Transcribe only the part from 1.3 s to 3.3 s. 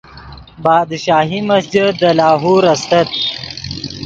مسجد دے لاہور استت